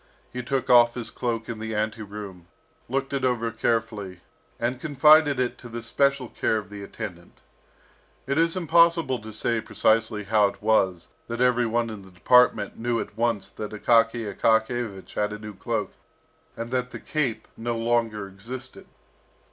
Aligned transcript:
He 0.33 0.41
took 0.41 0.67
off 0.67 0.95
his 0.95 1.11
cloak 1.11 1.47
in 1.47 1.59
the 1.59 1.75
ante 1.75 2.01
room, 2.01 2.47
looked 2.89 3.13
it 3.13 3.23
over 3.23 3.51
carefully, 3.51 4.21
and 4.59 4.81
confided 4.81 5.39
it 5.39 5.59
to 5.59 5.69
the 5.69 5.83
special 5.83 6.27
care 6.27 6.57
of 6.57 6.71
the 6.71 6.81
attendant. 6.81 7.37
It 8.25 8.39
is 8.39 8.57
impossible 8.57 9.19
to 9.19 9.31
say 9.31 9.61
precisely 9.61 10.23
how 10.23 10.47
it 10.47 10.59
was 10.59 11.09
that 11.27 11.39
every 11.39 11.67
one 11.67 11.91
in 11.91 12.01
the 12.01 12.09
department 12.09 12.79
knew 12.79 12.99
at 12.99 13.15
once 13.15 13.51
that 13.51 13.73
Akaky 13.73 14.25
Akakiyevich 14.33 15.13
had 15.13 15.31
a 15.33 15.37
new 15.37 15.53
cloak, 15.53 15.93
and 16.57 16.71
that 16.71 16.89
the 16.89 16.99
"cape" 16.99 17.47
no 17.55 17.77
longer 17.77 18.25
existed. 18.27 18.87